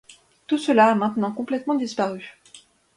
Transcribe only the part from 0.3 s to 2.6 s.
Tout cela a maintenant complètement disparu.